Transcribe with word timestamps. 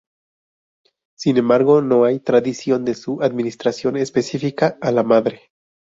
Sin 1.15 1.37
embargo, 1.37 1.83
no 1.83 2.05
hay 2.05 2.19
tradición 2.19 2.85
de 2.85 2.95
su 2.95 3.21
administración 3.21 3.97
específica 3.97 4.79
a 4.81 4.91
la 4.91 5.03
madre. 5.03 5.51